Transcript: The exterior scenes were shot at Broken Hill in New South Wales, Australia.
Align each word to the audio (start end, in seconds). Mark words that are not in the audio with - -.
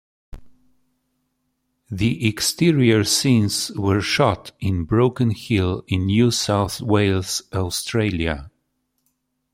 The 1.91 2.27
exterior 2.27 3.03
scenes 3.03 3.69
were 3.77 4.01
shot 4.01 4.51
at 4.59 4.87
Broken 4.87 5.29
Hill 5.29 5.83
in 5.87 6.07
New 6.07 6.31
South 6.31 6.81
Wales, 6.81 7.43
Australia. 7.53 8.49